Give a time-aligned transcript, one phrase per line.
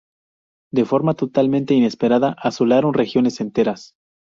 [0.71, 3.93] De forma totalmente inesperada asolaron regiones enteras.